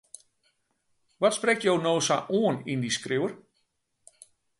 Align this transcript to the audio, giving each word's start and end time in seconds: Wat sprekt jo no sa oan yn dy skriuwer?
Wat 1.23 1.35
sprekt 1.37 1.65
jo 1.67 1.73
no 1.83 1.93
sa 2.07 2.17
oan 2.39 2.57
yn 2.71 2.81
dy 2.83 2.91
skriuwer? 2.97 3.33